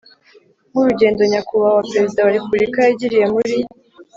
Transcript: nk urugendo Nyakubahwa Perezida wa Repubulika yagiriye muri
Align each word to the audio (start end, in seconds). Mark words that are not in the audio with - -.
nk 0.69 0.77
urugendo 0.81 1.21
Nyakubahwa 1.31 1.87
Perezida 1.91 2.19
wa 2.21 2.33
Repubulika 2.35 2.79
yagiriye 2.83 3.25
muri 3.33 3.55